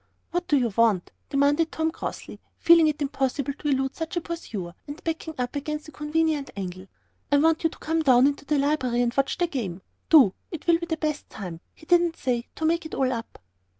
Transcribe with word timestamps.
"What 0.31 0.47
do 0.47 0.57
you 0.57 0.73
want?" 0.75 1.11
demanded 1.29 1.71
Tom, 1.71 1.91
crossly, 1.91 2.39
feeling 2.57 2.87
it 2.87 3.03
impossible 3.03 3.53
to 3.59 3.67
elude 3.67 3.95
such 3.95 4.15
a 4.17 4.21
pursuer, 4.21 4.73
and 4.87 4.99
backing 5.03 5.35
up 5.37 5.55
against 5.55 5.89
a 5.89 5.91
convenient 5.91 6.49
angle. 6.57 6.87
"I 7.31 7.37
want 7.37 7.63
you 7.63 7.69
to 7.69 7.77
come 7.77 7.99
up 8.03 8.25
into 8.25 8.43
the 8.43 8.57
library 8.57 9.03
and 9.03 9.13
watch 9.15 9.37
the 9.37 9.45
game. 9.45 9.83
Do, 10.09 10.33
it'll 10.49 10.79
be 10.79 10.87
the 10.87 10.97
best 10.97 11.29
time," 11.29 11.59
he 11.75 11.85
didn't 11.85 12.15
say 12.17 12.47
"to 12.55 12.65
make 12.65 12.87
it 12.87 12.95
all 12.95 13.13
up." 13.13 13.37